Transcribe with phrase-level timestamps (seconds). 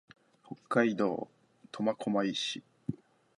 [0.43, 1.27] 北海道
[1.71, 2.63] 苫小牧市